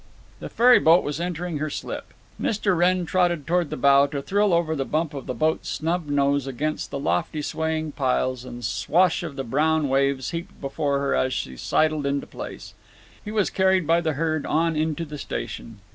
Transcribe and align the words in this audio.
The 0.39 0.49
ferryboat 0.49 1.03
was 1.03 1.19
entering 1.21 1.59
her 1.59 1.69
slip. 1.69 2.11
Mr. 2.41 2.75
Wrenn 2.75 3.05
trotted 3.05 3.45
toward 3.45 3.69
the 3.69 3.77
bow 3.77 4.07
to 4.07 4.23
thrill 4.23 4.51
over 4.51 4.75
the 4.75 4.83
bump 4.83 5.13
of 5.13 5.27
the 5.27 5.35
boat's 5.35 5.69
snub 5.69 6.07
nose 6.07 6.47
against 6.47 6.89
the 6.89 6.97
lofty 6.97 7.43
swaying 7.43 7.91
piles 7.91 8.43
and 8.43 8.57
the 8.61 8.63
swash 8.63 9.21
of 9.21 9.35
the 9.35 9.43
brown 9.43 9.89
waves 9.89 10.31
heaped 10.31 10.59
before 10.59 10.97
her 10.97 11.13
as 11.13 11.33
she 11.35 11.55
sidled 11.55 12.07
into 12.07 12.25
place. 12.25 12.73
He 13.23 13.29
was 13.29 13.51
carried 13.51 13.85
by 13.85 14.01
the 14.01 14.13
herd 14.13 14.43
on 14.47 14.75
into 14.75 15.05
the 15.05 15.19
station. 15.19 15.77